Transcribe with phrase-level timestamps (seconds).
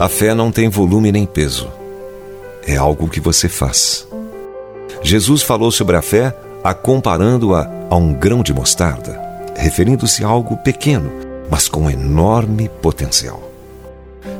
[0.00, 1.68] A fé não tem volume nem peso.
[2.66, 4.08] É algo que você faz.
[5.02, 6.34] Jesus falou sobre a fé
[6.64, 9.20] a comparando-a a um grão de mostarda,
[9.54, 11.12] referindo-se a algo pequeno,
[11.50, 13.42] mas com enorme potencial.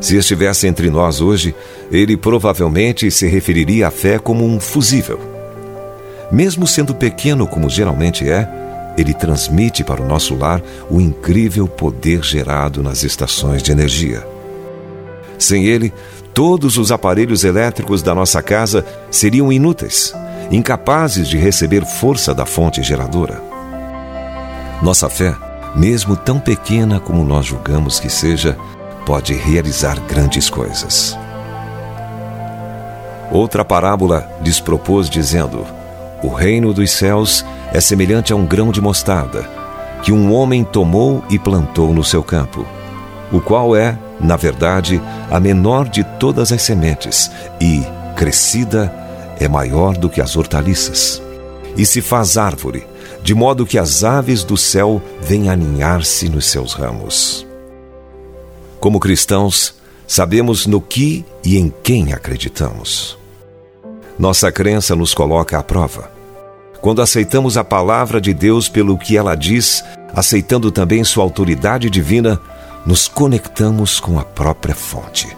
[0.00, 1.54] Se estivesse entre nós hoje,
[1.92, 5.20] ele provavelmente se referiria à fé como um fusível.
[6.32, 8.48] Mesmo sendo pequeno como geralmente é,
[8.96, 14.39] ele transmite para o nosso lar o incrível poder gerado nas estações de energia.
[15.40, 15.90] Sem ele,
[16.34, 20.14] todos os aparelhos elétricos da nossa casa seriam inúteis,
[20.50, 23.42] incapazes de receber força da fonte geradora.
[24.82, 25.34] Nossa fé,
[25.74, 28.54] mesmo tão pequena como nós julgamos que seja,
[29.06, 31.16] pode realizar grandes coisas.
[33.32, 35.66] Outra parábola lhes propôs, dizendo:
[36.22, 39.48] O reino dos céus é semelhante a um grão de mostarda,
[40.02, 42.66] que um homem tomou e plantou no seu campo,
[43.32, 45.00] o qual é, na verdade,
[45.30, 47.82] a menor de todas as sementes, e,
[48.16, 48.92] crescida,
[49.38, 51.22] é maior do que as hortaliças.
[51.76, 52.86] E se faz árvore,
[53.22, 57.46] de modo que as aves do céu vêm aninhar-se nos seus ramos.
[58.78, 59.74] Como cristãos,
[60.06, 63.18] sabemos no que e em quem acreditamos.
[64.18, 66.10] Nossa crença nos coloca à prova.
[66.80, 72.40] Quando aceitamos a palavra de Deus pelo que ela diz, aceitando também sua autoridade divina,
[72.84, 75.36] nos conectamos com a própria fonte.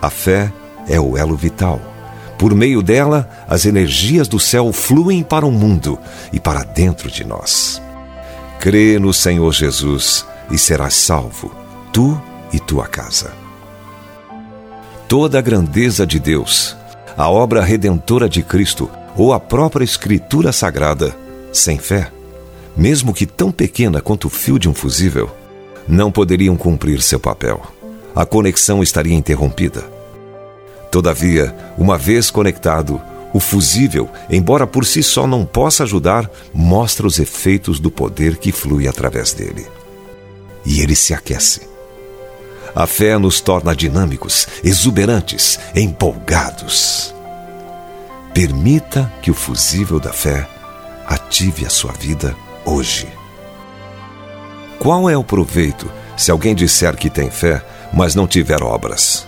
[0.00, 0.52] A fé
[0.88, 1.80] é o elo vital.
[2.38, 5.98] Por meio dela, as energias do céu fluem para o mundo
[6.32, 7.80] e para dentro de nós.
[8.58, 11.62] Crê no Senhor Jesus e serás salvo
[11.92, 12.20] tu
[12.52, 13.32] e tua casa.
[15.06, 16.74] Toda a grandeza de Deus,
[17.16, 21.14] a obra redentora de Cristo ou a própria Escritura Sagrada,
[21.52, 22.10] sem fé,
[22.74, 25.30] mesmo que tão pequena quanto o fio de um fusível,
[25.86, 27.60] não poderiam cumprir seu papel.
[28.14, 29.84] A conexão estaria interrompida.
[30.90, 33.00] Todavia, uma vez conectado,
[33.32, 38.52] o fusível, embora por si só não possa ajudar, mostra os efeitos do poder que
[38.52, 39.66] flui através dele.
[40.64, 41.62] E ele se aquece.
[42.74, 47.14] A fé nos torna dinâmicos, exuberantes, empolgados.
[48.34, 50.46] Permita que o fusível da fé
[51.06, 52.34] ative a sua vida
[52.64, 53.21] hoje.
[54.82, 59.24] Qual é o proveito se alguém disser que tem fé, mas não tiver obras?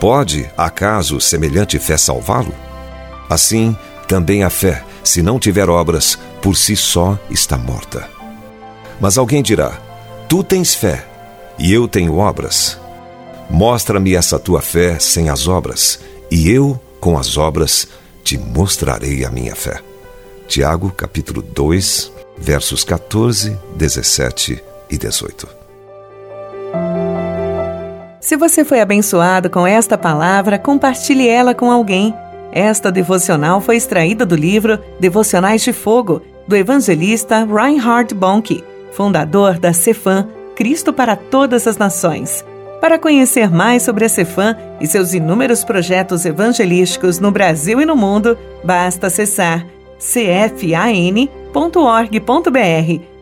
[0.00, 2.54] Pode, acaso, semelhante fé salvá-lo?
[3.28, 3.76] Assim,
[4.08, 8.08] também a fé, se não tiver obras, por si só está morta.
[8.98, 9.78] Mas alguém dirá:
[10.30, 11.04] Tu tens fé
[11.58, 12.80] e eu tenho obras.
[13.50, 17.86] Mostra-me essa tua fé sem as obras, e eu, com as obras,
[18.24, 19.82] te mostrarei a minha fé.
[20.46, 25.48] Tiago, capítulo 2, versos 14, 17 e 18.
[28.20, 32.14] Se você foi abençoado com esta palavra, compartilhe ela com alguém.
[32.52, 38.62] Esta devocional foi extraída do livro Devocionais de Fogo, do evangelista Reinhard Bonnke,
[38.92, 42.44] fundador da Cefam Cristo para todas as nações.
[42.80, 47.96] Para conhecer mais sobre a Cefam e seus inúmeros projetos evangelísticos no Brasil e no
[47.96, 49.66] mundo, basta acessar
[50.04, 51.24] cfan.org.br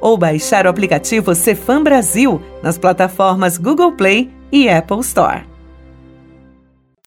[0.00, 5.42] ou baixar o aplicativo Cefam Brasil nas plataformas Google Play e Apple Store.